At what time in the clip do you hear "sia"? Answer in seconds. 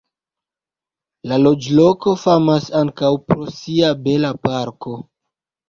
3.61-3.95